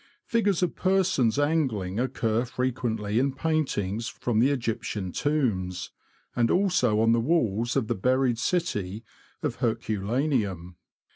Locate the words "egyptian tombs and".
4.49-6.49